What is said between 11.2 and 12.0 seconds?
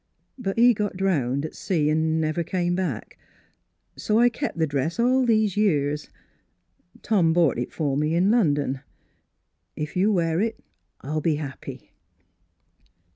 be happy."